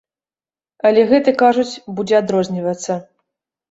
[0.91, 1.69] Але гэты, кажуць,
[2.01, 3.03] будзе адрознівацца.